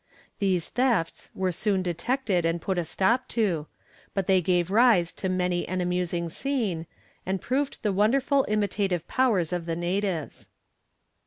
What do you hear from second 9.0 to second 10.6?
powers of the natives.